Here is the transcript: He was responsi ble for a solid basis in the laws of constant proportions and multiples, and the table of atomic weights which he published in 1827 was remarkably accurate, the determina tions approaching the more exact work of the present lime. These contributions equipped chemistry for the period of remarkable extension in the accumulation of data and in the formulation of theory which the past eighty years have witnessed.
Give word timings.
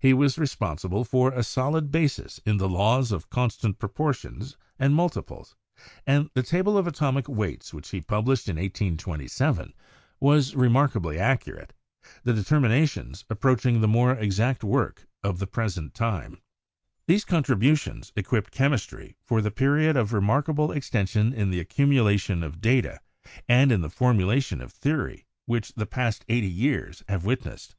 He 0.00 0.12
was 0.12 0.34
responsi 0.34 0.90
ble 0.90 1.04
for 1.04 1.30
a 1.30 1.44
solid 1.44 1.92
basis 1.92 2.38
in 2.44 2.56
the 2.56 2.68
laws 2.68 3.12
of 3.12 3.30
constant 3.30 3.78
proportions 3.78 4.56
and 4.80 4.96
multiples, 4.96 5.54
and 6.04 6.28
the 6.34 6.42
table 6.42 6.76
of 6.76 6.88
atomic 6.88 7.28
weights 7.28 7.72
which 7.72 7.90
he 7.90 8.00
published 8.00 8.48
in 8.48 8.56
1827 8.56 9.72
was 10.18 10.56
remarkably 10.56 11.20
accurate, 11.20 11.72
the 12.24 12.32
determina 12.32 12.88
tions 12.90 13.24
approaching 13.30 13.80
the 13.80 13.86
more 13.86 14.12
exact 14.16 14.64
work 14.64 15.06
of 15.22 15.38
the 15.38 15.46
present 15.46 16.00
lime. 16.00 16.40
These 17.06 17.24
contributions 17.24 18.10
equipped 18.16 18.50
chemistry 18.50 19.14
for 19.22 19.40
the 19.40 19.52
period 19.52 19.96
of 19.96 20.12
remarkable 20.12 20.72
extension 20.72 21.32
in 21.32 21.50
the 21.52 21.60
accumulation 21.60 22.42
of 22.42 22.60
data 22.60 22.98
and 23.48 23.70
in 23.70 23.82
the 23.82 23.88
formulation 23.88 24.60
of 24.60 24.72
theory 24.72 25.26
which 25.46 25.74
the 25.74 25.86
past 25.86 26.24
eighty 26.28 26.50
years 26.50 27.04
have 27.08 27.24
witnessed. 27.24 27.76